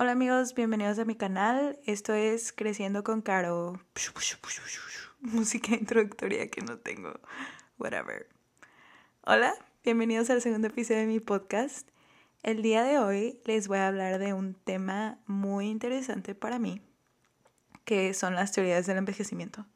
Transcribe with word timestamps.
Hola 0.00 0.12
amigos, 0.12 0.54
bienvenidos 0.54 1.00
a 1.00 1.04
mi 1.04 1.16
canal. 1.16 1.76
Esto 1.84 2.14
es 2.14 2.52
Creciendo 2.52 3.02
con 3.02 3.20
Caro. 3.20 3.82
Música 5.20 5.74
introductoria 5.74 6.48
que 6.48 6.60
no 6.60 6.78
tengo. 6.78 7.18
Whatever. 7.80 8.28
Hola, 9.22 9.52
bienvenidos 9.82 10.30
al 10.30 10.40
segundo 10.40 10.68
episodio 10.68 11.00
de 11.00 11.06
mi 11.08 11.18
podcast. 11.18 11.88
El 12.44 12.62
día 12.62 12.84
de 12.84 13.00
hoy 13.00 13.40
les 13.44 13.66
voy 13.66 13.78
a 13.78 13.88
hablar 13.88 14.20
de 14.20 14.34
un 14.34 14.54
tema 14.54 15.18
muy 15.26 15.66
interesante 15.66 16.36
para 16.36 16.60
mí, 16.60 16.80
que 17.84 18.14
son 18.14 18.36
las 18.36 18.52
teorías 18.52 18.86
del 18.86 18.98
envejecimiento. 18.98 19.66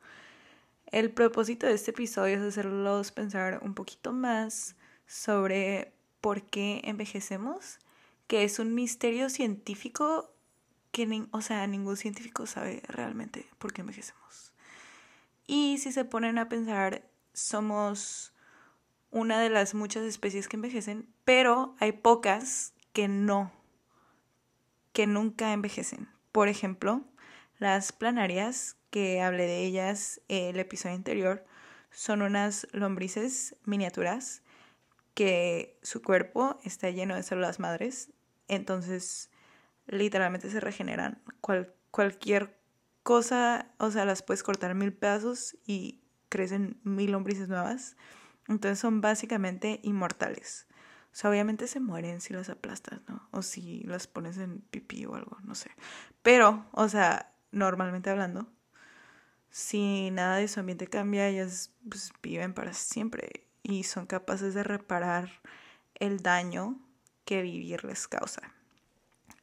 El 0.86 1.10
propósito 1.10 1.66
de 1.66 1.72
este 1.72 1.90
episodio 1.90 2.36
es 2.36 2.42
hacerlos 2.42 3.10
pensar 3.10 3.58
un 3.60 3.74
poquito 3.74 4.12
más 4.12 4.76
sobre 5.04 5.92
por 6.20 6.44
qué 6.44 6.80
envejecemos 6.84 7.80
que 8.32 8.44
es 8.44 8.58
un 8.58 8.74
misterio 8.74 9.28
científico 9.28 10.32
que, 10.90 11.26
o 11.32 11.42
sea, 11.42 11.66
ningún 11.66 11.98
científico 11.98 12.46
sabe 12.46 12.82
realmente 12.88 13.46
por 13.58 13.74
qué 13.74 13.82
envejecemos. 13.82 14.54
Y 15.46 15.76
si 15.76 15.92
se 15.92 16.06
ponen 16.06 16.38
a 16.38 16.48
pensar, 16.48 17.06
somos 17.34 18.32
una 19.10 19.38
de 19.38 19.50
las 19.50 19.74
muchas 19.74 20.04
especies 20.04 20.48
que 20.48 20.56
envejecen, 20.56 21.12
pero 21.26 21.76
hay 21.78 21.92
pocas 21.92 22.72
que 22.94 23.06
no, 23.06 23.52
que 24.94 25.06
nunca 25.06 25.52
envejecen. 25.52 26.08
Por 26.32 26.48
ejemplo, 26.48 27.04
las 27.58 27.92
planarias, 27.92 28.78
que 28.88 29.20
hablé 29.20 29.44
de 29.44 29.58
ellas 29.58 30.22
el 30.28 30.58
episodio 30.58 30.94
anterior, 30.94 31.44
son 31.90 32.22
unas 32.22 32.66
lombrices 32.72 33.56
miniaturas 33.66 34.40
que 35.12 35.78
su 35.82 36.00
cuerpo 36.00 36.58
está 36.64 36.88
lleno 36.88 37.14
de 37.14 37.24
células 37.24 37.60
madres 37.60 38.08
entonces 38.54 39.30
literalmente 39.86 40.50
se 40.50 40.60
regeneran. 40.60 41.22
cualquier 41.90 42.58
cosa, 43.02 43.72
o 43.78 43.90
sea, 43.90 44.04
las 44.04 44.22
puedes 44.22 44.42
cortar 44.42 44.74
mil 44.74 44.92
pedazos 44.92 45.56
y 45.66 46.02
crecen 46.28 46.80
mil 46.84 47.12
lombrices 47.12 47.48
nuevas. 47.48 47.96
Entonces 48.48 48.78
son 48.78 49.00
básicamente 49.00 49.80
inmortales. 49.82 50.66
O 51.12 51.14
sea, 51.14 51.30
obviamente 51.30 51.66
se 51.66 51.80
mueren 51.80 52.20
si 52.20 52.32
las 52.32 52.48
aplastas, 52.48 53.00
¿no? 53.06 53.28
O 53.32 53.42
si 53.42 53.82
las 53.82 54.06
pones 54.06 54.38
en 54.38 54.60
pipí 54.60 55.04
o 55.04 55.14
algo, 55.14 55.36
no 55.42 55.54
sé. 55.54 55.70
Pero, 56.22 56.66
o 56.72 56.88
sea, 56.88 57.34
normalmente 57.50 58.08
hablando, 58.08 58.48
si 59.50 60.10
nada 60.10 60.36
de 60.36 60.48
su 60.48 60.60
ambiente 60.60 60.86
cambia, 60.86 61.28
ellas 61.28 61.70
pues, 61.88 62.12
viven 62.22 62.54
para 62.54 62.72
siempre 62.72 63.46
y 63.62 63.84
son 63.84 64.06
capaces 64.06 64.54
de 64.54 64.62
reparar 64.62 65.42
el 65.96 66.22
daño 66.22 66.80
que 67.24 67.42
vivir 67.42 67.84
les 67.84 68.08
causa. 68.08 68.42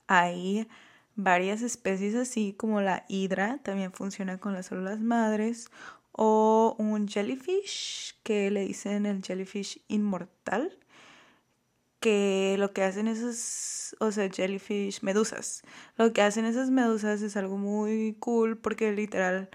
Hay 0.07 0.67
varias 1.15 1.61
especies 1.61 2.15
así 2.15 2.53
como 2.53 2.81
la 2.81 3.05
hidra, 3.09 3.59
también 3.63 3.91
funciona 3.91 4.39
con 4.39 4.53
las 4.53 4.67
células 4.67 4.99
madres, 4.99 5.69
o 6.11 6.75
un 6.79 7.07
jellyfish, 7.07 8.17
que 8.23 8.51
le 8.51 8.61
dicen 8.65 9.05
el 9.05 9.23
jellyfish 9.23 9.83
inmortal, 9.87 10.77
que 11.99 12.55
lo 12.57 12.73
que 12.73 12.83
hacen 12.83 13.07
esas, 13.07 13.95
o 13.99 14.11
sea, 14.11 14.29
jellyfish, 14.29 15.01
medusas, 15.01 15.63
lo 15.97 16.13
que 16.13 16.21
hacen 16.21 16.45
esas 16.45 16.71
medusas 16.71 17.21
es 17.21 17.35
algo 17.37 17.57
muy 17.57 18.15
cool 18.19 18.57
porque 18.57 18.91
literal 18.93 19.49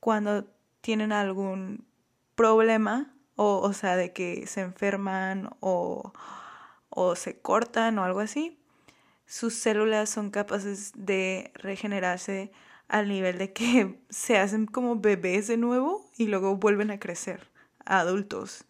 cuando 0.00 0.44
tienen 0.80 1.12
algún 1.12 1.86
problema, 2.34 3.12
o, 3.36 3.58
o 3.58 3.72
sea, 3.72 3.96
de 3.96 4.12
que 4.12 4.46
se 4.46 4.62
enferman 4.62 5.50
o 5.60 6.12
o 6.96 7.14
se 7.14 7.38
cortan 7.38 7.98
o 7.98 8.04
algo 8.04 8.20
así, 8.20 8.58
sus 9.26 9.54
células 9.54 10.08
son 10.08 10.30
capaces 10.30 10.92
de 10.96 11.52
regenerarse 11.54 12.50
al 12.88 13.08
nivel 13.08 13.36
de 13.36 13.52
que 13.52 14.00
se 14.08 14.38
hacen 14.38 14.66
como 14.66 14.96
bebés 14.96 15.46
de 15.46 15.58
nuevo 15.58 16.10
y 16.16 16.26
luego 16.26 16.56
vuelven 16.56 16.90
a 16.90 16.98
crecer 16.98 17.50
a 17.84 18.00
adultos. 18.00 18.64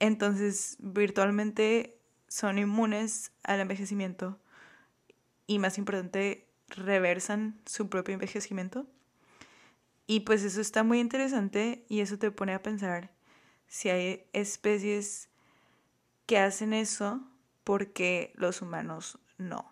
Entonces, 0.00 0.76
virtualmente 0.80 1.96
son 2.26 2.58
inmunes 2.58 3.30
al 3.44 3.60
envejecimiento 3.60 4.40
y 5.46 5.60
más 5.60 5.78
importante, 5.78 6.48
reversan 6.66 7.60
su 7.64 7.88
propio 7.88 8.14
envejecimiento. 8.14 8.88
Y 10.08 10.20
pues 10.20 10.42
eso 10.42 10.60
está 10.60 10.82
muy 10.82 10.98
interesante 10.98 11.84
y 11.88 12.00
eso 12.00 12.18
te 12.18 12.32
pone 12.32 12.54
a 12.54 12.62
pensar 12.62 13.12
si 13.68 13.88
hay 13.88 14.24
especies 14.32 15.28
que 16.26 16.38
hacen 16.38 16.72
eso 16.72 17.28
porque 17.64 18.32
los 18.36 18.62
humanos 18.62 19.18
no. 19.38 19.70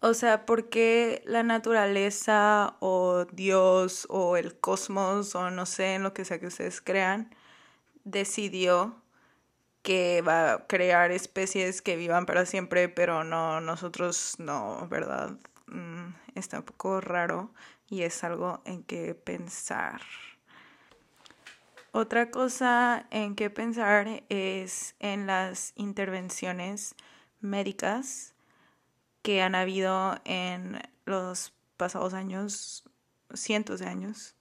O 0.00 0.14
sea, 0.14 0.46
porque 0.46 1.22
la 1.26 1.42
naturaleza 1.42 2.76
o 2.80 3.26
Dios 3.32 4.06
o 4.08 4.36
el 4.36 4.58
cosmos 4.58 5.34
o 5.34 5.50
no 5.50 5.66
sé, 5.66 5.94
en 5.94 6.02
lo 6.02 6.14
que 6.14 6.24
sea 6.24 6.40
que 6.40 6.46
ustedes 6.46 6.80
crean, 6.80 7.34
decidió 8.04 8.96
que 9.82 10.22
va 10.22 10.52
a 10.52 10.66
crear 10.66 11.10
especies 11.10 11.82
que 11.82 11.96
vivan 11.96 12.26
para 12.26 12.46
siempre, 12.46 12.88
pero 12.88 13.24
no, 13.24 13.60
nosotros 13.60 14.36
no, 14.38 14.86
¿verdad? 14.88 15.36
Mm, 15.66 16.14
está 16.34 16.58
un 16.58 16.64
poco 16.64 17.00
raro 17.00 17.52
y 17.88 18.02
es 18.02 18.24
algo 18.24 18.62
en 18.64 18.82
que 18.84 19.14
pensar. 19.14 20.00
Otra 21.92 22.30
cosa 22.30 23.06
en 23.10 23.34
que 23.34 23.50
pensar 23.50 24.22
es 24.28 24.94
en 25.00 25.26
las 25.26 25.72
intervenciones 25.74 26.94
médicas 27.40 28.34
que 29.22 29.42
han 29.42 29.54
habido 29.54 30.16
en 30.24 30.80
los 31.04 31.52
pasados 31.76 32.14
años, 32.14 32.84
cientos 33.34 33.80
de 33.80 33.86
años, 33.86 34.36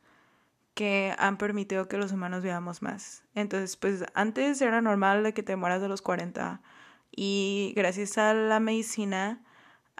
que 0.75 1.15
han 1.17 1.37
permitido 1.37 1.87
que 1.87 1.97
los 1.97 2.11
humanos 2.11 2.43
vivamos 2.43 2.81
más. 2.81 3.23
Entonces, 3.33 3.77
pues 3.77 4.03
antes 4.13 4.61
era 4.61 4.81
normal 4.81 5.33
que 5.33 5.43
te 5.43 5.55
mueras 5.55 5.81
de 5.81 5.89
los 5.89 6.03
40 6.03 6.61
y 7.11 7.73
gracias 7.75 8.17
a 8.19 8.33
la 8.33 8.59
medicina 8.59 9.43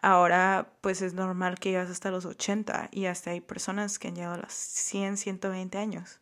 ahora 0.01 0.73
pues 0.81 1.01
es 1.01 1.13
normal 1.13 1.59
que 1.59 1.71
llegas 1.71 1.89
hasta 1.89 2.11
los 2.11 2.25
80 2.25 2.89
y 2.91 3.05
hasta 3.05 3.31
hay 3.31 3.41
personas 3.41 3.99
que 3.99 4.07
han 4.07 4.15
llegado 4.15 4.35
a 4.35 4.37
los 4.37 4.53
100, 4.53 5.17
120 5.17 5.77
años. 5.77 6.19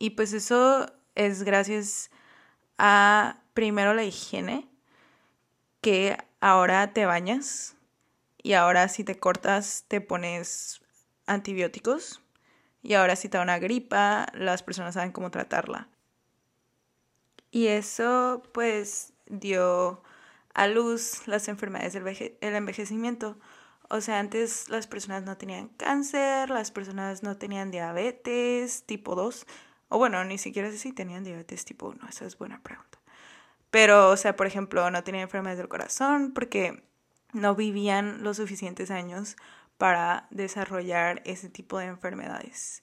Y 0.00 0.10
pues 0.10 0.32
eso 0.32 0.86
es 1.14 1.42
gracias 1.42 2.10
a 2.78 3.36
primero 3.52 3.92
la 3.92 4.02
higiene, 4.02 4.66
que 5.82 6.16
ahora 6.40 6.94
te 6.94 7.04
bañas 7.04 7.76
y 8.42 8.54
ahora 8.54 8.88
si 8.88 9.04
te 9.04 9.18
cortas 9.18 9.84
te 9.88 10.00
pones 10.00 10.80
antibióticos 11.26 12.22
y 12.82 12.94
ahora 12.94 13.14
si 13.14 13.28
te 13.28 13.36
da 13.36 13.42
una 13.42 13.58
gripa 13.58 14.26
las 14.32 14.62
personas 14.62 14.94
saben 14.94 15.12
cómo 15.12 15.30
tratarla. 15.30 15.88
Y 17.50 17.66
eso 17.66 18.42
pues 18.54 19.12
dio 19.26 20.02
a 20.54 20.66
luz 20.66 21.28
las 21.28 21.46
enfermedades 21.48 21.92
del 21.92 22.54
envejecimiento. 22.54 23.38
O 23.90 24.00
sea, 24.00 24.18
antes 24.18 24.70
las 24.70 24.86
personas 24.86 25.24
no 25.24 25.36
tenían 25.36 25.68
cáncer, 25.68 26.48
las 26.48 26.70
personas 26.70 27.22
no 27.22 27.36
tenían 27.36 27.70
diabetes 27.70 28.84
tipo 28.84 29.14
2, 29.14 29.46
o 29.90 29.98
bueno, 29.98 30.24
ni 30.24 30.38
siquiera 30.38 30.70
sé 30.70 30.78
si 30.78 30.92
tenían 30.92 31.24
diabetes 31.24 31.66
tipo 31.66 31.88
1, 31.88 32.08
esa 32.08 32.24
es 32.24 32.38
buena 32.38 32.62
pregunta. 32.62 32.98
Pero, 33.70 34.08
o 34.08 34.16
sea, 34.16 34.34
por 34.36 34.46
ejemplo, 34.46 34.90
no 34.90 35.04
tenían 35.04 35.24
enfermedades 35.24 35.58
del 35.58 35.68
corazón 35.68 36.32
porque 36.32 36.82
no 37.32 37.54
vivían 37.54 38.22
los 38.22 38.38
suficientes 38.38 38.90
años 38.90 39.36
para 39.78 40.26
desarrollar 40.30 41.22
ese 41.24 41.48
tipo 41.48 41.78
de 41.78 41.86
enfermedades. 41.86 42.82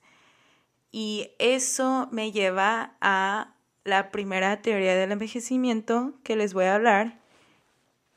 Y 0.91 1.31
eso 1.39 2.07
me 2.11 2.31
lleva 2.31 2.95
a 3.01 3.53
la 3.83 4.11
primera 4.11 4.61
teoría 4.61 4.95
del 4.95 5.11
envejecimiento 5.11 6.13
que 6.23 6.35
les 6.35 6.53
voy 6.53 6.65
a 6.65 6.75
hablar, 6.75 7.19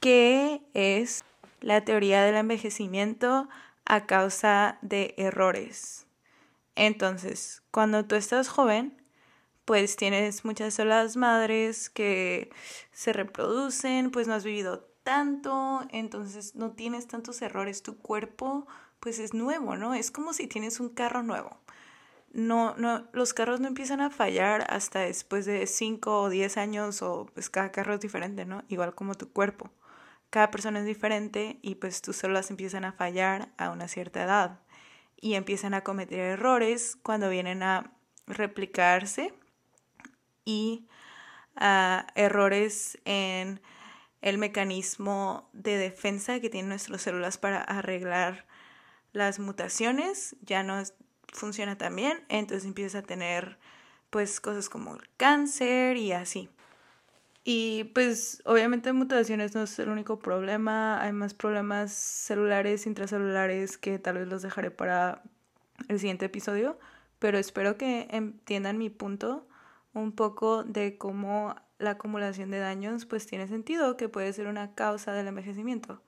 que 0.00 0.62
es 0.74 1.24
la 1.60 1.84
teoría 1.84 2.22
del 2.22 2.36
envejecimiento 2.36 3.48
a 3.84 4.06
causa 4.06 4.78
de 4.82 5.14
errores. 5.16 6.06
Entonces, 6.80 7.62
cuando 7.70 8.06
tú 8.06 8.14
estás 8.14 8.48
joven, 8.48 8.96
pues 9.66 9.96
tienes 9.96 10.46
muchas 10.46 10.72
células 10.72 11.14
madres 11.14 11.90
que 11.90 12.50
se 12.90 13.12
reproducen, 13.12 14.10
pues 14.10 14.26
no 14.26 14.32
has 14.32 14.44
vivido 14.44 14.80
tanto, 15.02 15.86
entonces 15.90 16.54
no 16.54 16.72
tienes 16.72 17.06
tantos 17.06 17.42
errores, 17.42 17.82
tu 17.82 17.98
cuerpo 17.98 18.66
pues 18.98 19.18
es 19.18 19.34
nuevo, 19.34 19.76
¿no? 19.76 19.92
Es 19.92 20.10
como 20.10 20.32
si 20.32 20.46
tienes 20.46 20.80
un 20.80 20.88
carro 20.88 21.22
nuevo. 21.22 21.60
No, 22.32 22.74
no, 22.78 23.06
los 23.12 23.34
carros 23.34 23.60
no 23.60 23.68
empiezan 23.68 24.00
a 24.00 24.08
fallar 24.08 24.64
hasta 24.70 25.00
después 25.00 25.44
de 25.44 25.66
5 25.66 26.22
o 26.22 26.30
10 26.30 26.56
años 26.56 27.02
o 27.02 27.26
pues 27.34 27.50
cada 27.50 27.72
carro 27.72 27.92
es 27.92 28.00
diferente, 28.00 28.46
¿no? 28.46 28.62
Igual 28.68 28.94
como 28.94 29.16
tu 29.16 29.30
cuerpo. 29.30 29.70
Cada 30.30 30.50
persona 30.50 30.80
es 30.80 30.86
diferente 30.86 31.58
y 31.60 31.74
pues 31.74 32.00
tus 32.00 32.16
células 32.16 32.50
empiezan 32.50 32.86
a 32.86 32.92
fallar 32.92 33.50
a 33.58 33.68
una 33.70 33.86
cierta 33.86 34.22
edad 34.22 34.60
y 35.20 35.34
empiezan 35.34 35.74
a 35.74 35.82
cometer 35.82 36.18
errores 36.18 36.96
cuando 37.02 37.28
vienen 37.28 37.62
a 37.62 37.92
replicarse 38.26 39.34
y 40.44 40.86
ah, 41.56 42.06
errores 42.14 42.98
en 43.04 43.60
el 44.22 44.38
mecanismo 44.38 45.48
de 45.52 45.76
defensa 45.76 46.40
que 46.40 46.50
tienen 46.50 46.68
nuestras 46.68 47.02
células 47.02 47.38
para 47.38 47.60
arreglar 47.60 48.46
las 49.12 49.38
mutaciones 49.38 50.36
ya 50.42 50.62
no 50.62 50.82
funciona 51.32 51.76
tan 51.78 51.96
bien, 51.96 52.24
entonces 52.28 52.66
empieza 52.66 52.98
a 52.98 53.02
tener 53.02 53.58
pues 54.10 54.40
cosas 54.40 54.68
como 54.68 54.94
el 54.94 55.08
cáncer 55.16 55.96
y 55.96 56.12
así. 56.12 56.50
Y 57.52 57.82
pues 57.94 58.42
obviamente 58.44 58.92
mutaciones 58.92 59.56
no 59.56 59.64
es 59.64 59.76
el 59.80 59.88
único 59.88 60.20
problema, 60.20 61.02
hay 61.02 61.10
más 61.10 61.34
problemas 61.34 61.90
celulares, 61.90 62.86
intracelulares 62.86 63.76
que 63.76 63.98
tal 63.98 64.18
vez 64.18 64.28
los 64.28 64.42
dejaré 64.42 64.70
para 64.70 65.24
el 65.88 65.98
siguiente 65.98 66.26
episodio, 66.26 66.78
pero 67.18 67.38
espero 67.38 67.76
que 67.76 68.06
entiendan 68.12 68.78
mi 68.78 68.88
punto 68.88 69.48
un 69.94 70.12
poco 70.12 70.62
de 70.62 70.96
cómo 70.96 71.56
la 71.78 71.92
acumulación 71.92 72.52
de 72.52 72.60
daños 72.60 73.04
pues 73.04 73.26
tiene 73.26 73.48
sentido, 73.48 73.96
que 73.96 74.08
puede 74.08 74.32
ser 74.32 74.46
una 74.46 74.76
causa 74.76 75.12
del 75.12 75.26
envejecimiento. 75.26 76.04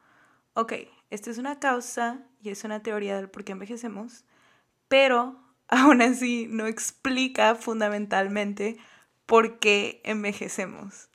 Ok, 0.55 0.75
esta 1.11 1.33
es 1.33 1.39
una 1.39 1.59
causa 1.59 2.25
y 2.41 2.51
es 2.51 2.63
una 2.63 2.85
teoría 2.85 3.17
del 3.17 3.29
por 3.29 3.43
qué 3.43 3.51
envejecemos, 3.51 4.25
pero 4.87 5.43
aún 5.67 6.03
así 6.03 6.47
no 6.49 6.69
explica 6.69 7.57
fundamentalmente 7.57 8.79
por 9.27 9.59
qué 9.59 10.03
envejecemos. 10.05 11.09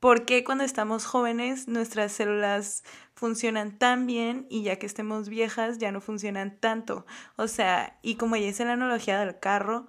¿Por 0.00 0.26
qué 0.26 0.44
cuando 0.44 0.62
estamos 0.62 1.06
jóvenes 1.06 1.66
nuestras 1.66 2.12
células 2.12 2.84
funcionan 3.14 3.78
tan 3.78 4.06
bien 4.06 4.46
y 4.48 4.62
ya 4.62 4.76
que 4.78 4.86
estemos 4.86 5.28
viejas 5.28 5.78
ya 5.78 5.90
no 5.90 6.00
funcionan 6.00 6.56
tanto? 6.60 7.04
O 7.34 7.48
sea, 7.48 7.98
y 8.00 8.14
como 8.14 8.36
ya 8.36 8.46
hice 8.46 8.64
la 8.64 8.74
analogía 8.74 9.18
del 9.18 9.40
carro, 9.40 9.88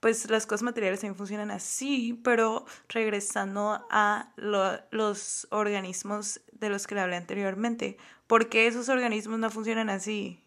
pues 0.00 0.28
las 0.28 0.44
cosas 0.44 0.62
materiales 0.62 1.00
también 1.00 1.16
funcionan 1.16 1.50
así, 1.50 2.20
pero 2.22 2.66
regresando 2.90 3.86
a 3.90 4.34
los 4.36 5.48
organismos 5.50 6.42
de 6.52 6.68
los 6.68 6.86
que 6.86 6.94
le 6.94 7.00
hablé 7.00 7.16
anteriormente. 7.16 7.96
¿Por 8.26 8.50
qué 8.50 8.66
esos 8.66 8.90
organismos 8.90 9.38
no 9.38 9.48
funcionan 9.48 9.88
así? 9.88 10.44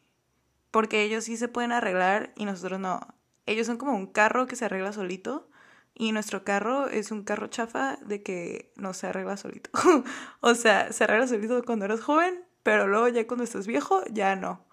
Porque 0.70 1.02
ellos 1.02 1.24
sí 1.24 1.36
se 1.36 1.48
pueden 1.48 1.72
arreglar 1.72 2.32
y 2.36 2.46
nosotros 2.46 2.80
no. 2.80 3.00
Ellos 3.48 3.66
son 3.66 3.78
como 3.78 3.96
un 3.96 4.06
carro 4.06 4.46
que 4.46 4.56
se 4.56 4.66
arregla 4.66 4.94
solito 4.94 5.50
y 6.00 6.14
nuestro 6.14 6.46
carro 6.46 6.88
es 6.88 7.12
un 7.12 7.24
carro 7.24 7.48
chafa 7.48 7.98
de 7.98 8.24
que 8.24 8.72
no 8.78 8.94
se 8.94 9.08
arregla 9.08 9.36
solito. 9.36 9.70
o 10.40 10.56
sea, 10.56 10.94
se 10.94 11.04
arregla 11.04 11.28
solito 11.28 11.62
cuando 11.66 11.86
eres 11.86 12.00
joven, 12.00 12.42
pero 12.64 12.88
luego 12.88 13.10
ya 13.10 13.28
cuando 13.28 13.44
estás 13.44 13.68
viejo, 13.68 14.02
ya 14.10 14.38
no. 14.38 14.66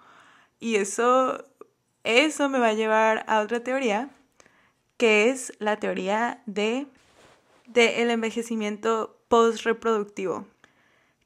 Y 0.60 0.76
eso, 0.76 1.44
eso 2.04 2.48
me 2.48 2.60
va 2.60 2.68
a 2.68 2.74
llevar 2.74 3.24
a 3.26 3.40
otra 3.40 3.58
teoría, 3.58 4.08
que 4.98 5.28
es 5.28 5.52
la 5.58 5.78
teoría 5.78 6.44
de, 6.46 6.86
de 7.66 8.02
el 8.02 8.10
envejecimiento 8.10 9.20
post-reproductivo. 9.26 10.46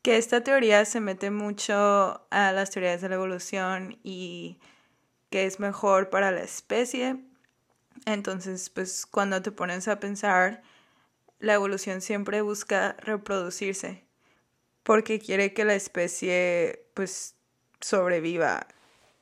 Que 0.01 0.17
esta 0.17 0.43
teoría 0.43 0.87
se 0.87 1.01
mete 1.01 1.31
mucho 1.31 2.27
a 2.31 2.53
las 2.53 2.71
teorías 2.71 3.03
de 3.03 3.11
la 3.11 3.17
evolución 3.17 3.99
y 4.03 4.59
que 5.29 5.45
es 5.45 5.61
mejor 5.61 6.09
para 6.09 6.31
la 6.31 6.41
especie 6.41 7.19
entonces, 8.07 8.71
pues 8.71 9.07
cuando 9.07 9.43
te 9.43 9.53
pones 9.53 9.89
a 9.89 10.01
pensar, 10.01 10.63
la 11.39 11.55
evolución 11.55 12.01
siempre 12.01 12.43
busca 12.43 12.97
reproducirse 13.01 14.05
porque 14.83 15.19
quiere 15.19 15.53
que 15.55 15.65
la 15.65 15.75
especie 15.75 16.87
pues 16.95 17.37
sobreviva. 17.81 18.67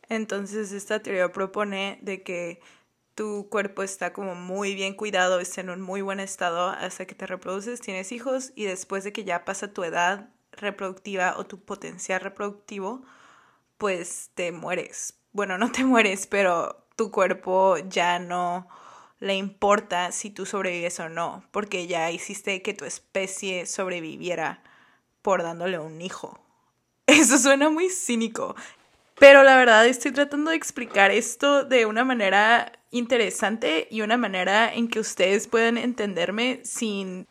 Entonces 0.08 0.72
esta 0.72 1.00
teoría 1.02 1.32
propone 1.32 1.98
de 2.02 2.22
que 2.22 2.60
tu 3.14 3.48
cuerpo 3.50 3.82
está 3.82 4.12
como 4.12 4.34
muy 4.34 4.74
bien 4.74 4.94
cuidado, 4.94 5.40
está 5.40 5.60
en 5.60 5.70
un 5.70 5.80
muy 5.80 6.02
buen 6.02 6.20
estado 6.20 6.68
hasta 6.68 7.06
que 7.06 7.14
te 7.14 7.26
reproduces, 7.26 7.80
tienes 7.80 8.12
hijos 8.12 8.52
y 8.54 8.64
después 8.64 9.04
de 9.04 9.12
que 9.12 9.24
ya 9.24 9.44
pasa 9.44 9.72
tu 9.72 9.84
edad 9.84 10.30
reproductiva 10.52 11.34
o 11.36 11.44
tu 11.44 11.60
potencial 11.60 12.20
reproductivo, 12.20 13.02
pues 13.76 14.30
te 14.34 14.52
mueres. 14.52 15.18
Bueno, 15.32 15.58
no 15.58 15.70
te 15.72 15.84
mueres, 15.84 16.26
pero 16.26 16.87
tu 16.98 17.12
cuerpo 17.12 17.76
ya 17.88 18.18
no 18.18 18.68
le 19.20 19.36
importa 19.36 20.12
si 20.12 20.30
tú 20.30 20.44
sobrevives 20.44 20.98
o 21.00 21.08
no, 21.08 21.44
porque 21.52 21.86
ya 21.86 22.10
hiciste 22.10 22.60
que 22.60 22.74
tu 22.74 22.84
especie 22.84 23.66
sobreviviera 23.66 24.62
por 25.22 25.42
dándole 25.42 25.78
un 25.78 26.02
hijo. 26.02 26.40
Eso 27.06 27.38
suena 27.38 27.70
muy 27.70 27.88
cínico, 27.88 28.56
pero 29.14 29.44
la 29.44 29.56
verdad 29.56 29.86
estoy 29.86 30.10
tratando 30.10 30.50
de 30.50 30.56
explicar 30.56 31.12
esto 31.12 31.64
de 31.64 31.86
una 31.86 32.04
manera 32.04 32.72
interesante 32.90 33.86
y 33.90 34.00
una 34.00 34.16
manera 34.16 34.72
en 34.74 34.88
que 34.88 34.98
ustedes 34.98 35.46
puedan 35.46 35.78
entenderme 35.78 36.60
sin, 36.64 37.28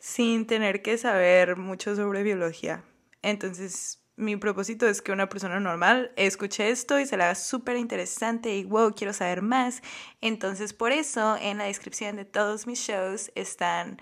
sin 0.00 0.46
tener 0.46 0.82
que 0.82 0.98
saber 0.98 1.56
mucho 1.56 1.94
sobre 1.94 2.24
biología. 2.24 2.82
Entonces, 3.22 3.97
mi 4.18 4.36
propósito 4.36 4.86
es 4.86 5.00
que 5.00 5.12
una 5.12 5.28
persona 5.28 5.60
normal 5.60 6.12
escuche 6.16 6.70
esto 6.70 6.98
y 6.98 7.06
se 7.06 7.16
la 7.16 7.26
haga 7.26 7.34
súper 7.34 7.76
interesante 7.76 8.54
y 8.54 8.64
wow, 8.64 8.92
quiero 8.94 9.12
saber 9.12 9.42
más. 9.42 9.80
Entonces, 10.20 10.74
por 10.74 10.92
eso 10.92 11.36
en 11.40 11.58
la 11.58 11.64
descripción 11.64 12.16
de 12.16 12.24
todos 12.24 12.66
mis 12.66 12.80
shows 12.80 13.30
están 13.34 14.00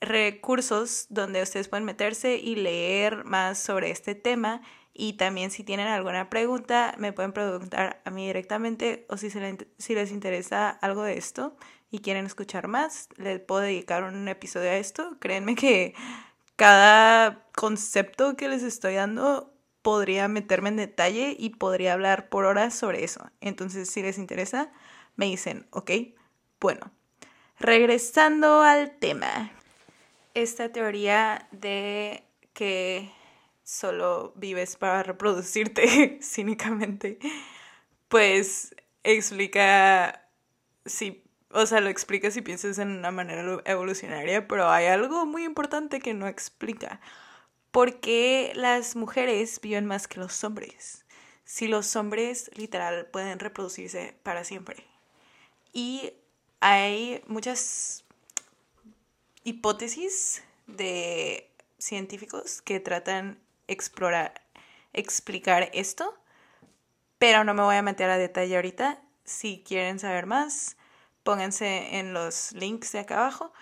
recursos 0.00 1.06
donde 1.10 1.42
ustedes 1.42 1.68
pueden 1.68 1.84
meterse 1.84 2.36
y 2.36 2.56
leer 2.56 3.24
más 3.24 3.58
sobre 3.58 3.90
este 3.90 4.14
tema. 4.14 4.62
Y 4.94 5.14
también 5.14 5.50
si 5.50 5.62
tienen 5.62 5.88
alguna 5.88 6.30
pregunta, 6.30 6.94
me 6.98 7.12
pueden 7.12 7.32
preguntar 7.32 8.00
a 8.04 8.10
mí 8.10 8.26
directamente 8.26 9.04
o 9.10 9.18
si, 9.18 9.28
si 9.30 9.94
les 9.94 10.10
interesa 10.10 10.70
algo 10.70 11.02
de 11.02 11.18
esto 11.18 11.56
y 11.90 11.98
quieren 11.98 12.24
escuchar 12.24 12.68
más, 12.68 13.10
les 13.16 13.40
puedo 13.40 13.60
dedicar 13.60 14.04
un 14.04 14.26
episodio 14.28 14.70
a 14.70 14.76
esto. 14.76 15.16
Créanme 15.20 15.54
que 15.54 15.94
cada 16.56 17.46
concepto 17.54 18.36
que 18.36 18.48
les 18.48 18.62
estoy 18.62 18.94
dando 18.94 19.52
podría 19.82 20.26
meterme 20.26 20.70
en 20.70 20.76
detalle 20.76 21.36
y 21.38 21.50
podría 21.50 21.92
hablar 21.92 22.28
por 22.28 22.44
horas 22.44 22.74
sobre 22.74 23.04
eso. 23.04 23.30
Entonces, 23.40 23.88
si 23.88 24.02
les 24.02 24.18
interesa, 24.18 24.72
me 25.14 25.26
dicen, 25.26 25.66
ok, 25.70 25.90
bueno, 26.60 26.90
regresando 27.60 28.62
al 28.62 28.98
tema. 28.98 29.52
Esta 30.34 30.70
teoría 30.70 31.48
de 31.52 32.24
que 32.52 33.10
solo 33.62 34.32
vives 34.36 34.76
para 34.76 35.02
reproducirte 35.02 36.18
cínicamente, 36.22 37.18
pues 38.08 38.74
explica 39.02 40.28
si 40.84 41.25
o 41.56 41.64
sea, 41.64 41.80
lo 41.80 41.88
explica 41.88 42.30
si 42.30 42.42
piensas 42.42 42.78
en 42.78 42.90
una 42.90 43.10
manera 43.10 43.62
evolucionaria, 43.64 44.46
pero 44.46 44.70
hay 44.70 44.86
algo 44.86 45.24
muy 45.24 45.44
importante 45.44 46.00
que 46.00 46.12
no 46.12 46.28
explica. 46.28 47.00
¿Por 47.70 47.98
qué 48.00 48.52
las 48.54 48.94
mujeres 48.94 49.58
viven 49.62 49.86
más 49.86 50.06
que 50.06 50.20
los 50.20 50.44
hombres? 50.44 51.06
Si 51.44 51.66
los 51.66 51.96
hombres 51.96 52.50
literal 52.56 53.06
pueden 53.06 53.38
reproducirse 53.38 54.14
para 54.22 54.44
siempre. 54.44 54.84
Y 55.72 56.12
hay 56.60 57.22
muchas 57.26 58.04
hipótesis 59.42 60.42
de 60.66 61.50
científicos 61.78 62.60
que 62.60 62.80
tratan 62.80 63.38
explorar, 63.66 64.42
explicar 64.92 65.70
esto, 65.72 66.18
pero 67.18 67.44
no 67.44 67.54
me 67.54 67.62
voy 67.62 67.76
a 67.76 67.82
meter 67.82 68.10
a 68.10 68.18
detalle 68.18 68.56
ahorita. 68.56 69.00
Si 69.24 69.64
quieren 69.66 69.98
saber 69.98 70.26
más, 70.26 70.76
pónganse 71.26 71.98
en 71.98 72.14
los 72.14 72.52
links 72.52 72.92
de 72.92 73.00
acá 73.00 73.18
abajo. 73.18 73.52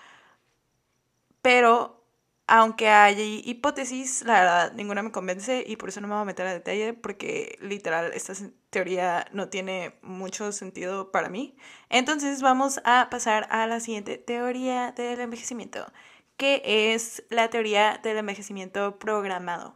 Pero 1.43 2.05
aunque 2.47 2.89
hay 2.89 3.43
hipótesis, 3.45 4.23
la 4.23 4.35
verdad, 4.35 4.73
ninguna 4.75 5.03
me 5.03 5.11
convence 5.11 5.65
y 5.67 5.77
por 5.77 5.89
eso 5.89 6.01
no 6.03 6.09
me 6.09 6.15
voy 6.15 6.23
a 6.23 6.27
meter 6.27 6.47
a 6.47 6.53
detalle 6.53 6.93
porque 6.93 7.57
literal 7.61 8.13
esta 8.13 8.35
teoría 8.69 9.27
no 9.33 9.49
tiene 9.49 9.95
mucho 10.03 10.53
sentido 10.53 11.11
para 11.11 11.31
mí. 11.31 11.57
Entonces 11.89 12.43
vamos 12.43 12.81
a 12.85 13.09
pasar 13.11 13.49
a 13.51 13.67
la 13.67 13.81
siguiente 13.81 14.19
teoría 14.19 14.93
del 14.93 15.21
envejecimiento, 15.21 15.91
que 16.37 16.63
es 16.95 17.25
la 17.31 17.49
teoría 17.49 17.99
del 18.03 18.19
envejecimiento 18.19 18.99
programado. 18.99 19.75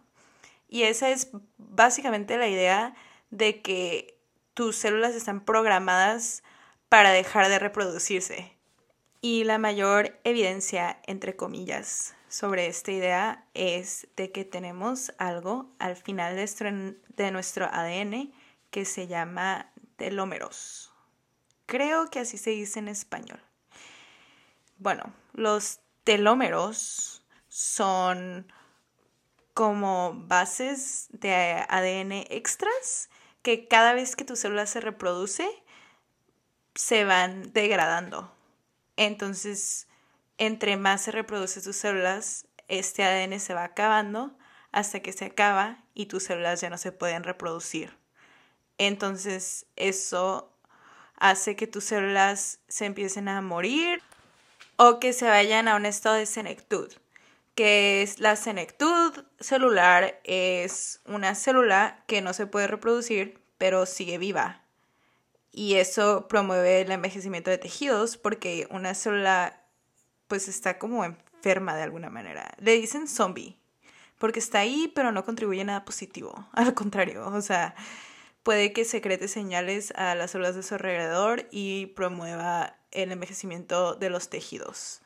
Y 0.69 0.83
esa 0.83 1.09
es 1.09 1.31
básicamente 1.57 2.37
la 2.37 2.49
idea 2.49 2.95
de 3.31 3.63
que 3.63 4.19
tus 4.53 4.77
células 4.77 5.15
están 5.15 5.43
programadas 5.43 6.43
para 6.89 7.13
dejar 7.13 7.49
de 7.49 7.59
reproducirse. 7.59 8.57
Y 9.21 9.45
la 9.45 9.59
mayor 9.59 10.19
evidencia, 10.25 11.01
entre 11.07 11.37
comillas, 11.37 12.15
sobre 12.29 12.67
esta 12.67 12.93
idea 12.93 13.47
es 13.55 14.07
de 14.17 14.31
que 14.31 14.45
tenemos 14.45 15.13
algo 15.19 15.75
al 15.79 15.97
final 15.97 16.37
de 16.37 17.31
nuestro, 17.31 17.67
ADN 17.67 18.33
que 18.71 18.85
se 18.85 19.07
llama 19.07 19.73
telómeros. 19.97 20.93
Creo 21.67 22.11
que 22.11 22.21
así 22.21 22.39
se 22.39 22.51
dice 22.51 22.79
en 22.79 22.89
español. 22.89 23.41
Bueno, 24.77 25.13
los 25.33 25.81
telómeros 26.05 27.25
son 27.49 28.53
como 29.55 30.15
bases 30.15 31.09
de 31.11 31.65
ADN 31.69 32.13
extras 32.31 33.11
que 33.43 33.67
cada 33.67 33.93
vez 33.95 34.15
que 34.15 34.25
tu 34.25 34.37
célula 34.37 34.67
se 34.67 34.81
reproduce, 34.81 35.49
se 36.79 37.05
van 37.05 37.53
degradando. 37.53 38.33
Entonces, 38.97 39.89
entre 40.39 40.77
más 40.77 41.03
se 41.03 41.11
reproducen 41.11 41.65
tus 41.65 41.75
células, 41.75 42.47
este 42.69 43.03
ADN 43.03 43.41
se 43.41 43.53
va 43.53 43.65
acabando 43.65 44.39
hasta 44.71 45.01
que 45.01 45.13
se 45.13 45.25
acaba 45.25 45.83
y 45.95 46.07
tus 46.07 46.23
células 46.23 46.61
ya 46.61 46.71
no 46.71 46.79
se 46.79 46.93
pueden 46.93 47.25
reproducir. 47.25 47.99
Entonces 48.79 49.67
eso 49.75 50.57
hace 51.17 51.57
que 51.57 51.67
tus 51.67 51.83
células 51.83 52.61
se 52.69 52.85
empiecen 52.85 53.29
a 53.29 53.43
morir 53.43 54.01
o 54.77 55.01
que 55.01 55.13
se 55.13 55.27
vayan 55.27 55.67
a 55.67 55.75
un 55.75 55.85
estado 55.85 56.15
de 56.15 56.27
senectud, 56.27 56.93
que 57.57 58.03
es 58.03 58.21
la 58.21 58.37
senectud 58.37 59.25
celular 59.41 60.21
es 60.23 61.01
una 61.07 61.35
célula 61.35 62.05
que 62.07 62.21
no 62.21 62.33
se 62.35 62.47
puede 62.47 62.69
reproducir 62.69 63.43
pero 63.59 63.85
sigue 63.85 64.19
viva. 64.19 64.63
Y 65.53 65.75
eso 65.75 66.29
promueve 66.29 66.83
el 66.83 66.91
envejecimiento 66.91 67.51
de 67.51 67.59
tejidos 67.59 68.17
porque 68.17 68.69
una 68.71 68.95
célula 68.95 69.63
pues 70.29 70.49
está 70.49 70.79
como 70.79 71.05
enferma 71.05 71.75
de 71.75 71.83
alguna 71.83 72.11
manera. 72.11 72.55
Le 72.59 72.73
dicen 72.73 73.09
zombie 73.09 73.57
porque 74.19 74.39
está 74.39 74.61
ahí 74.61 74.93
pero 74.95 75.13
no 75.13 75.25
contribuye 75.25 75.65
nada 75.65 75.85
positivo. 75.85 76.49
Al 76.53 76.75
contrario, 76.75 77.27
o 77.27 77.41
sea, 77.41 77.75
puede 78.43 78.73
que 78.73 78.85
secrete 78.85 79.29
señales 79.29 79.93
a 79.97 80.15
las 80.15 80.33
células 80.33 80.55
de 80.55 80.63
su 80.63 80.75
alrededor 80.75 81.49
y 81.51 81.87
promueva 81.87 82.77
el 82.91 83.13
envejecimiento 83.13 83.95
de 83.95 84.11
los 84.11 84.29
tejidos. 84.29 85.01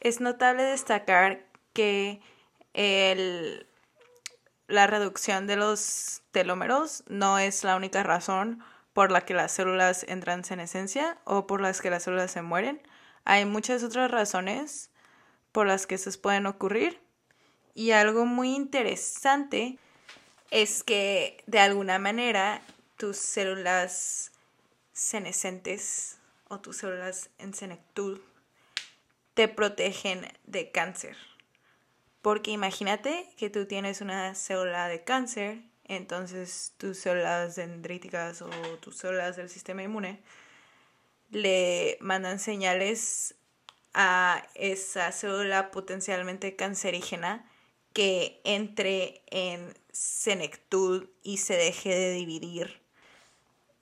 Es 0.00 0.20
notable 0.20 0.62
destacar 0.62 1.44
que 1.72 2.20
la 4.66 4.86
reducción 4.86 5.46
de 5.46 5.56
los 5.56 6.22
telómeros 6.30 7.04
no 7.08 7.38
es 7.38 7.64
la 7.64 7.76
única 7.76 8.02
razón 8.02 8.62
por 9.00 9.12
la 9.12 9.22
que 9.22 9.32
las 9.32 9.52
células 9.52 10.04
entran 10.08 10.40
en 10.40 10.44
senescencia 10.44 11.16
o 11.24 11.46
por 11.46 11.62
las 11.62 11.80
que 11.80 11.88
las 11.88 12.02
células 12.02 12.32
se 12.32 12.42
mueren. 12.42 12.82
Hay 13.24 13.46
muchas 13.46 13.82
otras 13.82 14.10
razones 14.10 14.90
por 15.52 15.66
las 15.66 15.86
que 15.86 15.94
esas 15.94 16.18
pueden 16.18 16.44
ocurrir. 16.44 17.00
Y 17.72 17.92
algo 17.92 18.26
muy 18.26 18.54
interesante 18.54 19.78
es 20.50 20.82
que 20.82 21.42
de 21.46 21.60
alguna 21.60 21.98
manera 21.98 22.60
tus 22.98 23.16
células 23.16 24.32
senescentes 24.92 26.18
o 26.48 26.60
tus 26.60 26.76
células 26.76 27.30
en 27.38 27.54
senectud 27.54 28.20
te 29.32 29.48
protegen 29.48 30.28
de 30.44 30.70
cáncer. 30.72 31.16
Porque 32.20 32.50
imagínate 32.50 33.30
que 33.38 33.48
tú 33.48 33.64
tienes 33.64 34.02
una 34.02 34.34
célula 34.34 34.88
de 34.88 35.04
cáncer, 35.04 35.62
entonces 35.90 36.72
tus 36.78 36.98
células 36.98 37.56
dendríticas 37.56 38.42
o 38.42 38.48
tus 38.80 38.96
células 38.96 39.36
del 39.36 39.48
sistema 39.48 39.82
inmune 39.82 40.22
le 41.30 41.98
mandan 42.00 42.38
señales 42.38 43.34
a 43.92 44.46
esa 44.54 45.10
célula 45.10 45.72
potencialmente 45.72 46.54
cancerígena 46.54 47.44
que 47.92 48.40
entre 48.44 49.22
en 49.26 49.76
senectud 49.90 51.08
y 51.24 51.38
se 51.38 51.54
deje 51.54 51.88
de 51.90 52.12
dividir. 52.12 52.80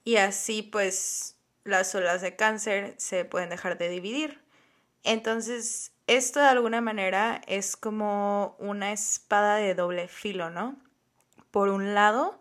Y 0.05 0.17
así 0.17 0.63
pues 0.63 1.37
las 1.65 1.91
células 1.91 2.23
de 2.23 2.37
cáncer 2.37 2.95
se 2.97 3.27
pueden 3.27 3.51
dejar 3.51 3.77
de 3.77 3.91
dividir. 3.91 4.41
Entonces, 5.05 5.93
esto 6.07 6.41
de 6.41 6.47
alguna 6.47 6.81
manera 6.81 7.43
es 7.47 7.77
como 7.77 8.57
una 8.59 8.93
espada 8.93 9.57
de 9.57 9.75
doble 9.75 10.09
filo, 10.09 10.49
¿no? 10.49 10.88
Por 11.51 11.69
un 11.69 11.95
lado, 11.95 12.41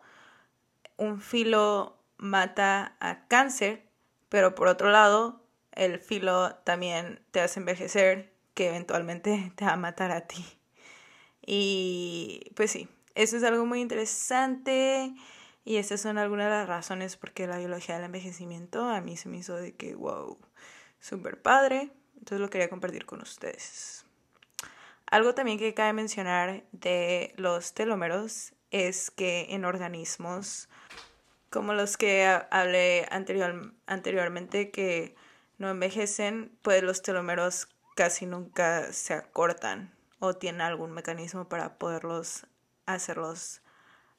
un 0.98 1.22
filo 1.22 1.98
mata 2.18 2.96
a 3.00 3.28
cáncer, 3.28 3.88
pero 4.30 4.56
por 4.56 4.68
otro 4.68 4.90
lado, 4.92 5.44
el 5.72 6.00
filo 6.00 6.56
también 6.64 7.22
te 7.32 7.40
hace 7.40 7.60
envejecer, 7.60 8.34
que 8.54 8.70
eventualmente 8.70 9.52
te 9.56 9.66
va 9.66 9.74
a 9.74 9.78
matar 9.78 10.12
a 10.12 10.22
ti. 10.22 10.46
Y 11.46 12.52
pues 12.56 12.72
sí, 12.72 12.90
eso 13.16 13.38
es 13.38 13.44
algo 13.44 13.66
muy 13.66 13.80
interesante 13.80 15.16
y 15.64 15.78
estas 15.78 16.02
son 16.02 16.18
algunas 16.18 16.48
de 16.48 16.52
las 16.52 16.68
razones 16.68 17.16
por 17.18 17.32
qué 17.32 17.48
la 17.48 17.58
biología 17.58 17.96
del 17.96 18.06
envejecimiento 18.06 18.90
a 18.90 19.02
mí 19.02 19.18
se 19.18 19.30
me 19.30 19.38
hizo 19.38 19.56
de 19.56 19.76
que, 19.76 19.96
wow, 19.96 20.38
súper 21.00 21.42
padre. 21.42 21.92
Entonces 22.14 22.40
lo 22.40 22.50
quería 22.50 22.70
compartir 22.70 23.06
con 23.06 23.22
ustedes. 23.22 24.06
Algo 25.10 25.34
también 25.36 25.58
que 25.58 25.74
cabe 25.74 25.94
mencionar 25.94 26.64
de 26.72 27.34
los 27.38 27.74
telómeros 27.74 28.54
es 28.72 29.12
que 29.12 29.48
en 29.50 29.66
organismos 29.66 30.70
como 31.50 31.74
los 31.74 31.98
que 31.98 32.26
hablé 32.26 33.08
anterior, 33.10 33.74
anteriormente 33.86 34.70
que 34.70 35.16
no 35.58 35.70
envejecen, 35.70 36.52
pues 36.62 36.84
los 36.84 37.02
telómeros 37.02 37.68
casi 37.96 38.26
nunca 38.26 38.92
se 38.92 39.14
acortan 39.14 39.94
o 40.20 40.36
tiene 40.36 40.64
algún 40.64 40.92
mecanismo 40.92 41.48
para 41.48 41.78
poderlos 41.78 42.46
hacerlos 42.86 43.62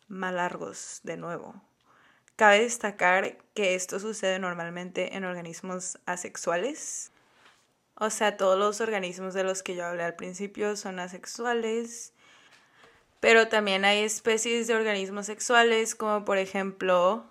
más 0.08 0.32
largos 0.32 1.00
de 1.02 1.16
nuevo. 1.16 1.62
Cabe 2.36 2.60
destacar 2.60 3.38
que 3.54 3.74
esto 3.74 4.00
sucede 4.00 4.38
normalmente 4.38 5.16
en 5.16 5.24
organismos 5.24 5.98
asexuales. 6.06 7.12
O 7.94 8.10
sea, 8.10 8.36
todos 8.36 8.58
los 8.58 8.80
organismos 8.80 9.34
de 9.34 9.42
los 9.44 9.62
que 9.62 9.74
yo 9.74 9.84
hablé 9.84 10.04
al 10.04 10.14
principio 10.14 10.76
son 10.76 11.00
asexuales. 11.00 12.14
Pero 13.20 13.48
también 13.48 13.84
hay 13.84 14.00
especies 14.04 14.66
de 14.66 14.74
organismos 14.74 15.26
sexuales, 15.26 15.94
como 15.94 16.24
por 16.24 16.38
ejemplo 16.38 17.24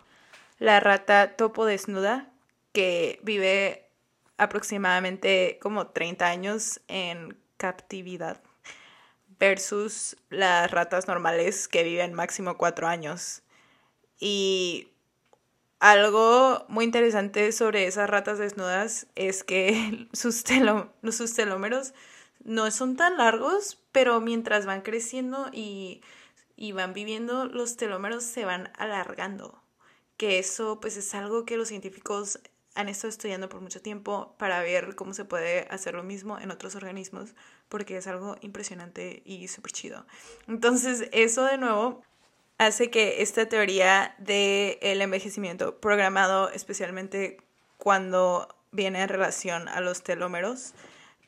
la 0.60 0.80
rata 0.80 1.36
topo 1.36 1.66
desnuda, 1.66 2.30
que 2.74 3.20
vive 3.24 3.88
aproximadamente 4.38 5.60
como 5.62 5.88
30 5.88 6.28
años 6.28 6.82
en 6.88 7.38
captividad 7.58 8.42
versus 9.40 10.18
las 10.30 10.70
ratas 10.72 11.08
normales 11.08 11.68
que 11.68 11.84
viven 11.84 12.14
máximo 12.14 12.58
cuatro 12.58 12.88
años. 12.88 13.44
Y 14.20 14.90
algo 15.80 16.66
muy 16.70 16.86
interesante 16.86 17.52
sobre 17.52 17.86
esas 17.86 18.10
ratas 18.10 18.40
desnudas 18.40 19.08
es 19.16 19.44
que 19.44 20.08
sus, 20.14 20.44
sus 21.12 21.34
telómeros 21.34 21.94
no 22.44 22.72
son 22.72 22.96
tan 22.96 23.18
largos, 23.18 23.80
pero 23.98 24.22
mientras 24.22 24.68
van 24.68 24.82
creciendo 24.84 25.50
y, 25.52 26.04
van 26.72 26.94
viviendo, 26.94 27.48
los 27.48 27.78
telómeros 27.78 28.24
se 28.24 28.46
van 28.46 28.72
alargando. 28.78 29.64
Que 30.18 30.38
eso 30.38 30.80
pues 30.80 30.98
es 30.98 31.16
algo 31.16 31.46
que 31.46 31.58
los 31.58 31.70
científicos 31.70 32.40
han 32.76 32.90
estado 32.90 33.10
estudiando 33.10 33.50
por 33.50 33.60
mucho 33.60 33.82
tiempo 33.82 34.36
para 34.38 34.62
ver 34.62 34.94
cómo 34.94 35.16
se 35.16 35.26
puede 35.26 35.62
hacer 35.72 35.96
lo 35.96 36.04
mismo 36.04 36.38
en 36.38 36.52
otros 36.52 36.76
organismos, 36.76 37.34
porque 37.70 37.98
es 37.98 38.06
algo 38.06 38.36
impresionante 38.42 39.24
y 39.26 39.48
súper 39.48 39.72
chido. 39.72 40.06
Entonces, 40.48 41.10
eso 41.12 41.44
de 41.46 41.58
nuevo 41.58 42.04
hace 42.60 42.92
que 42.92 43.24
esta 43.24 43.50
teoría 43.50 44.14
del 44.20 44.78
el 44.82 45.02
envejecimiento 45.02 45.80
programado, 45.80 46.52
especialmente 46.52 47.38
cuando 47.80 48.48
viene 48.72 49.02
en 49.02 49.10
relación 49.10 49.68
a 49.68 49.82
los 49.82 50.04
telómeros, 50.04 50.76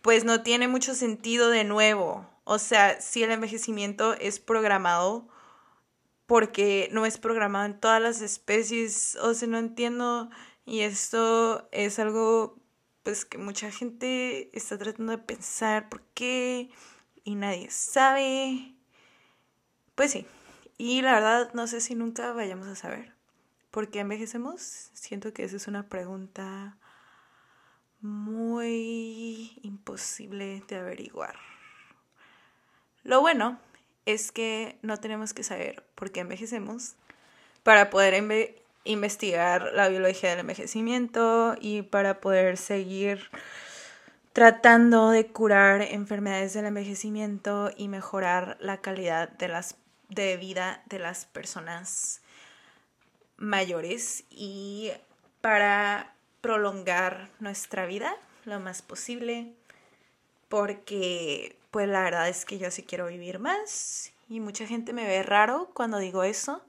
pues 0.03 0.23
no 0.23 0.43
tiene 0.43 0.67
mucho 0.67 0.93
sentido 0.93 1.49
de 1.49 1.63
nuevo. 1.63 2.29
O 2.51 2.57
sea, 2.57 2.99
si 2.99 3.21
el 3.21 3.29
envejecimiento 3.29 4.15
es 4.15 4.39
programado, 4.39 5.27
porque 6.25 6.89
no 6.91 7.05
es 7.05 7.19
programado 7.19 7.65
en 7.65 7.79
todas 7.79 8.01
las 8.01 8.21
especies, 8.21 9.15
o 9.17 9.35
sea, 9.35 9.47
no 9.47 9.59
entiendo 9.59 10.31
y 10.65 10.79
esto 10.79 11.69
es 11.71 11.99
algo 11.99 12.57
pues 13.03 13.23
que 13.23 13.37
mucha 13.37 13.69
gente 13.69 14.49
está 14.57 14.79
tratando 14.79 15.11
de 15.11 15.19
pensar 15.19 15.89
por 15.89 16.01
qué 16.15 16.71
y 17.23 17.35
nadie 17.35 17.69
sabe. 17.69 18.73
Pues 19.93 20.09
sí, 20.09 20.25
y 20.79 21.03
la 21.03 21.13
verdad 21.13 21.53
no 21.53 21.67
sé 21.67 21.81
si 21.81 21.93
nunca 21.93 22.33
vayamos 22.33 22.65
a 22.65 22.75
saber. 22.75 23.13
¿Por 23.69 23.91
qué 23.91 23.99
envejecemos? 23.99 24.89
Siento 24.93 25.33
que 25.33 25.43
esa 25.43 25.57
es 25.57 25.67
una 25.67 25.87
pregunta 25.87 26.79
muy 28.01 29.59
imposible 29.61 30.63
de 30.67 30.77
averiguar. 30.77 31.48
Lo 33.09 33.21
bueno 33.21 33.57
es 34.05 34.31
que 34.31 34.77
no 34.83 34.97
tenemos 34.97 35.33
que 35.33 35.41
saber 35.41 35.83
por 35.95 36.11
qué 36.11 36.19
envejecemos 36.19 36.93
para 37.63 37.89
poder 37.89 38.23
investigar 38.83 39.71
la 39.73 39.89
biología 39.89 40.29
del 40.29 40.41
envejecimiento 40.41 41.55
y 41.59 41.81
para 41.81 42.21
poder 42.21 42.55
seguir 42.57 43.31
tratando 44.31 45.09
de 45.09 45.25
curar 45.25 45.81
enfermedades 45.81 46.53
del 46.53 46.65
envejecimiento 46.65 47.71
y 47.75 47.87
mejorar 47.87 48.57
la 48.59 48.77
calidad 48.77 49.27
de, 49.27 49.47
las, 49.47 49.75
de 50.09 50.37
vida 50.37 50.83
de 50.85 50.99
las 50.99 51.25
personas 51.25 52.21
mayores 53.37 54.23
y 54.29 54.91
para 55.41 56.13
prolongar 56.41 57.31
nuestra 57.39 57.87
vida 57.87 58.15
lo 58.45 58.59
más 58.59 58.83
posible 58.83 59.55
porque 60.47 61.58
pues 61.71 61.87
la 61.87 62.01
verdad 62.01 62.29
es 62.29 62.45
que 62.45 62.57
yo 62.57 62.71
sí 62.71 62.83
quiero 62.83 63.07
vivir 63.07 63.39
más 63.39 64.11
y 64.27 64.39
mucha 64.39 64.65
gente 64.65 64.93
me 64.93 65.05
ve 65.05 65.23
raro 65.23 65.71
cuando 65.73 65.97
digo 65.97 66.23
eso 66.23 66.61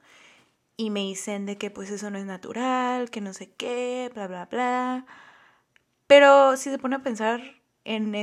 y 0.77 0.89
me 0.89 1.01
dicen 1.01 1.45
de 1.45 1.57
que 1.57 1.69
pues 1.69 1.91
eso 1.91 2.09
no 2.09 2.17
es 2.17 2.25
natural, 2.25 3.09
que 3.09 3.21
no 3.21 3.33
sé 3.33 3.51
qué, 3.51 4.09
bla, 4.13 4.27
bla, 4.27 4.45
bla. 4.45 5.05
Pero 6.07 6.57
si 6.57 6.69
se 6.69 6.79
pone 6.79 6.95
a 6.95 7.03
pensar 7.03 7.41
en 7.85 8.15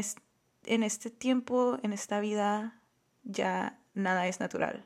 en 0.65 0.83
este 0.83 1.11
tiempo, 1.11 1.79
en 1.83 1.93
esta 1.93 2.21
vida, 2.21 2.81
ya 3.25 3.79
nada 3.95 4.27
es 4.27 4.41
natural. 4.41 4.85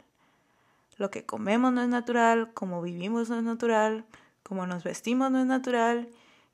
Lo 0.99 1.11
que 1.11 1.25
comemos 1.25 1.73
no 1.73 1.83
es 1.83 1.89
natural, 1.89 2.53
como 2.53 2.83
vivimos 2.83 3.31
no 3.31 3.39
es 3.39 3.43
natural, 3.43 4.05
como 4.43 4.67
nos 4.67 4.85
vestimos 4.85 5.31
no 5.31 5.41
es 5.41 5.47
natural 5.47 6.09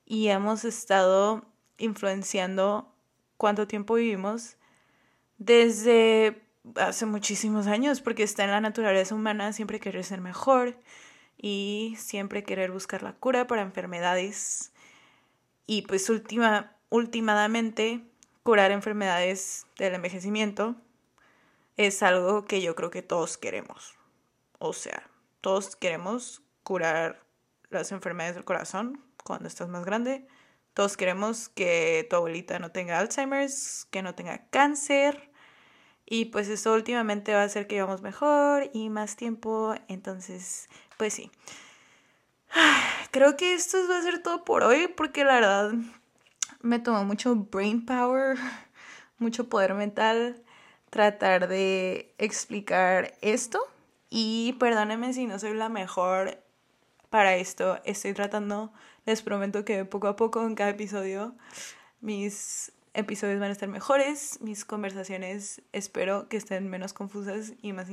y 0.07 0.29
hemos 0.29 0.65
estado 0.65 1.45
influenciando 1.79 2.93
cuánto 3.37 3.67
tiempo 3.67 3.95
vivimos 3.95 4.57
desde 5.39 6.43
hace 6.77 7.07
muchísimos 7.07 7.67
años, 7.67 8.01
porque 8.01 8.23
está 8.23 8.45
en 8.45 8.51
la 8.51 8.61
naturaleza 8.61 9.15
humana 9.15 9.53
siempre 9.53 9.81
querer 9.81 10.05
ser 10.05 10.21
mejor 10.21 10.79
y 11.37 11.95
siempre 11.99 12.45
querer 12.45 12.71
buscar 12.71 13.03
la 13.03 13.15
cura 13.15 13.47
para 13.47 13.63
enfermedades 13.63 14.73
y 15.67 15.83
pues 15.83 16.09
última, 16.11 16.77
últimamente 16.89 18.03
curar 18.43 18.73
enfermedades 18.73 19.67
del 19.77 19.95
envejecimiento 19.95 20.77
es 21.77 22.03
algo 22.03 22.45
que 22.45 22.61
yo 22.61 22.75
creo 22.75 22.91
que 22.91 23.03
todos 23.03 23.39
queremos. 23.39 23.95
O 24.59 24.73
sea, 24.73 25.09
todos 25.41 25.77
queremos 25.77 26.43
curar 26.65 27.23
las 27.71 27.93
enfermedades 27.93 28.35
del 28.35 28.45
corazón 28.45 29.05
cuando 29.23 29.47
estás 29.47 29.69
más 29.69 29.85
grande. 29.85 30.27
Todos 30.75 30.97
queremos 30.97 31.49
que 31.51 32.07
tu 32.09 32.17
abuelita 32.17 32.59
no 32.59 32.73
tenga 32.73 32.99
Alzheimer's, 32.99 33.87
que 33.91 34.03
no 34.03 34.15
tenga 34.15 34.49
cáncer. 34.49 35.28
Y 36.11 36.27
pues 36.27 36.49
eso 36.49 36.73
últimamente 36.73 37.35
va 37.35 37.43
a 37.43 37.45
hacer 37.45 37.67
que 37.67 37.75
vivamos 37.75 38.01
mejor 38.01 38.71
y 38.73 38.89
más 38.89 39.17
tiempo. 39.17 39.75
Entonces, 39.89 40.69
pues 40.97 41.13
sí. 41.13 41.31
Creo 43.11 43.37
que 43.37 43.53
esto 43.53 43.77
va 43.91 43.99
a 43.99 44.03
ser 44.03 44.23
todo 44.23 44.45
por 44.45 44.65
hoy 44.65 44.89
porque 44.89 45.25
la 45.25 45.35
verdad 45.35 45.73
me 46.63 46.79
tomó 46.79 47.05
mucho 47.05 47.35
brain 47.35 47.85
power, 47.85 48.39
mucho 49.19 49.49
poder 49.51 49.75
mental 49.75 50.43
tratar 50.89 51.47
de 51.47 52.15
explicar 52.17 53.15
esto. 53.21 53.61
Y 54.09 54.55
perdónenme 54.59 55.13
si 55.13 55.27
no 55.27 55.39
soy 55.39 55.53
la 55.53 55.69
mejor 55.69 56.39
para 57.11 57.37
esto. 57.37 57.81
Estoy 57.85 58.15
tratando, 58.15 58.73
les 59.05 59.21
prometo 59.21 59.67
que 59.67 59.85
poco 59.85 60.09
a 60.09 60.17
poco 60.17 60.47
en 60.47 60.55
cada 60.55 60.71
episodio 60.71 61.35
mis 62.01 62.73
episodios 62.95 63.41
van 63.41 63.51
a 63.51 63.53
estar 63.53 63.69
mejores, 63.69 64.39
mis 64.41 64.65
conversaciones 64.65 65.63
espero 65.73 66.29
que 66.29 66.37
estén 66.37 66.69
menos 66.69 66.93
confusas 66.93 67.53
y 67.63 67.73
más, 67.73 67.89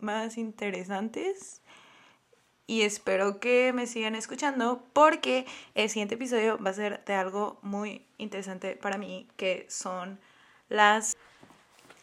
más 0.00 0.38
interesantes. 0.38 1.62
Y 2.66 2.82
espero 2.82 3.40
que 3.40 3.72
me 3.72 3.86
sigan 3.86 4.14
escuchando 4.14 4.84
porque 4.92 5.46
el 5.74 5.90
siguiente 5.90 6.14
episodio 6.14 6.58
va 6.58 6.70
a 6.70 6.74
ser 6.74 7.04
de 7.04 7.14
algo 7.14 7.58
muy 7.62 8.06
interesante 8.18 8.76
para 8.76 8.98
mí, 8.98 9.28
que 9.36 9.66
son 9.68 10.20
las 10.68 11.16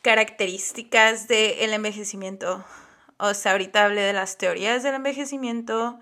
características 0.02 1.28
del 1.28 1.74
envejecimiento 1.74 2.64
o 3.20 3.34
sea, 3.34 3.52
ahorita 3.52 3.84
hablé 3.84 4.02
de 4.02 4.14
las 4.14 4.38
teorías 4.38 4.82
del 4.82 4.96
envejecimiento 4.96 6.00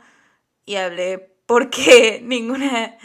y 0.65 0.75
hablé 0.75 1.33
porque 1.47 2.21
ninguna 2.23 2.95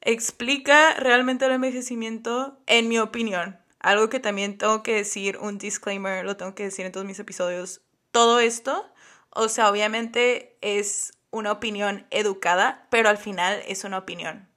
explica 0.00 0.94
realmente 0.94 1.46
el 1.46 1.52
envejecimiento, 1.52 2.58
en 2.66 2.88
mi 2.88 2.98
opinión. 2.98 3.58
Algo 3.80 4.08
que 4.08 4.20
también 4.20 4.58
tengo 4.58 4.82
que 4.82 4.94
decir, 4.94 5.38
un 5.38 5.58
disclaimer, 5.58 6.24
lo 6.24 6.36
tengo 6.36 6.54
que 6.54 6.64
decir 6.64 6.86
en 6.86 6.92
todos 6.92 7.06
mis 7.06 7.18
episodios. 7.18 7.80
Todo 8.10 8.40
esto, 8.40 8.90
o 9.30 9.48
sea, 9.48 9.70
obviamente 9.70 10.56
es 10.60 11.12
una 11.30 11.52
opinión 11.52 12.06
educada, 12.10 12.86
pero 12.90 13.08
al 13.08 13.18
final 13.18 13.62
es 13.66 13.84
una 13.84 13.98
opinión. 13.98 14.48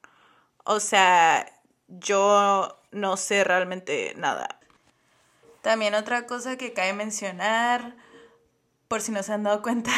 O 0.64 0.80
sea, 0.80 1.46
yo 1.88 2.82
no 2.92 3.18
sé 3.18 3.44
realmente 3.44 4.14
nada. 4.18 4.60
También 5.62 5.94
otra 5.94 6.26
cosa 6.26 6.58
que 6.58 6.74
cabe 6.74 6.94
mencionar 6.94 7.96
por 8.88 9.02
si 9.02 9.12
no 9.12 9.24
se 9.24 9.34
han 9.34 9.44
dado 9.44 9.62
cuenta, 9.62 9.92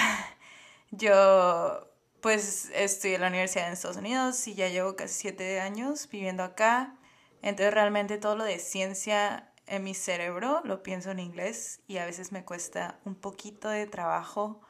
yo 0.92 1.88
pues 2.24 2.72
estoy 2.74 3.16
en 3.16 3.22
la 3.22 3.28
universidad 3.28 3.68
en 3.68 3.74
Estados 3.74 3.98
Unidos 3.98 4.48
y 4.48 4.56
ya 4.56 4.70
llevo 4.70 4.96
casi 4.96 5.14
siete 5.14 5.60
años 5.60 6.08
viviendo 6.10 6.44
acá. 6.44 6.96
Entonces 7.42 7.74
realmente 7.74 8.18
todo 8.18 8.38
lo 8.38 8.46
de 8.46 8.60
ciencia 8.60 9.52
en 9.68 9.84
mi 9.84 9.94
cerebro 9.94 10.62
lo 10.64 10.84
pienso 10.84 11.12
en 11.12 11.20
inglés 11.20 11.82
y 11.86 11.98
a 11.98 12.06
veces 12.06 12.32
me 12.32 12.46
cuesta 12.46 12.98
un 13.04 13.16
poquito 13.16 13.68
de 13.68 13.88
trabajo 13.88 14.62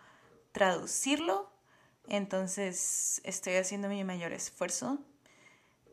traducirlo. 0.51 1.51
Entonces 2.07 3.21
estoy 3.23 3.53
haciendo 3.57 3.87
mi 3.87 4.03
mayor 4.03 4.33
esfuerzo. 4.33 4.97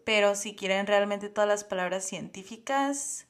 Pero 0.07 0.37
si 0.37 0.57
quieren 0.57 0.87
realmente 0.87 1.29
todas 1.29 1.47
las 1.47 1.65
palabras 1.65 2.07
científicas, 2.07 3.27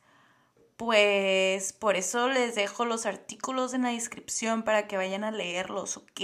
pues 0.76 1.72
por 1.72 1.96
eso 1.96 2.28
les 2.28 2.54
dejo 2.54 2.84
los 2.84 3.06
artículos 3.06 3.74
en 3.74 3.82
la 3.82 3.88
descripción 3.88 4.62
para 4.62 4.86
que 4.86 4.96
vayan 4.96 5.24
a 5.24 5.32
leerlos, 5.32 5.96
¿ok? 5.96 6.20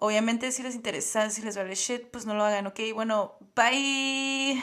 Obviamente 0.00 0.52
si 0.52 0.62
les 0.62 0.76
interesa, 0.76 1.28
si 1.28 1.42
les 1.42 1.56
vale 1.56 1.74
shit, 1.74 2.08
pues 2.10 2.24
no 2.24 2.34
lo 2.34 2.44
hagan, 2.44 2.68
¿ok? 2.68 2.80
Bueno, 2.94 3.36
bye. 3.56 4.62